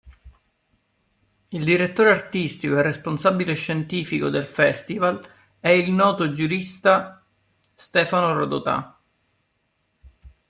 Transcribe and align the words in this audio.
Il 1.49 1.63
direttore 1.63 2.09
artistico 2.09 2.75
e 2.75 2.81
responsabile 2.81 3.53
scientifico 3.53 4.29
del 4.29 4.47
festival 4.47 5.23
è 5.59 5.69
il 5.69 5.91
noto 5.91 6.31
giurista 6.31 7.23
Stefano 7.75 8.33
Rodotà. 8.33 8.99